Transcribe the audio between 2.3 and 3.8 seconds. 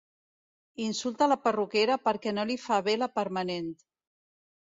no li fa bé la permanent.